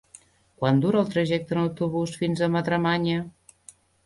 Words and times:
Quant 0.61 0.79
dura 0.85 0.99
el 1.01 1.11
trajecte 1.11 1.55
en 1.57 1.61
autobús 1.65 2.15
fins 2.23 2.43
a 2.43 2.49
Madremanya? 2.57 3.21